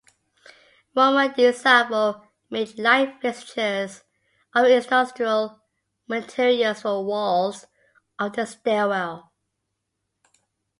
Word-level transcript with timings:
Roman 0.95 1.27
De 1.33 1.53
Salvo 1.53 2.23
made 2.49 2.79
light 2.79 3.21
fixtures 3.21 4.01
of 4.55 4.65
industrial 4.65 5.61
materials 6.07 6.81
for 6.81 7.05
walls 7.05 7.67
of 8.17 8.33
the 8.33 8.47
stairwell. 8.47 9.31